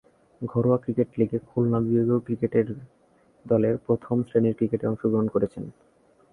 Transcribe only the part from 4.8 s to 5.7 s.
অংশগ্রহণ করছেন।